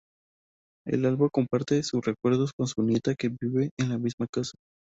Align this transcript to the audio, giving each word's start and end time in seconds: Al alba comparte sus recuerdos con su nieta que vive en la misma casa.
Al 0.91 1.05
alba 1.05 1.29
comparte 1.31 1.83
sus 1.83 2.01
recuerdos 2.03 2.53
con 2.53 2.65
su 2.65 2.81
nieta 2.81 3.13
que 3.13 3.29
vive 3.39 3.69
en 3.77 3.89
la 3.89 3.99
misma 3.99 4.25
casa. 4.25 4.53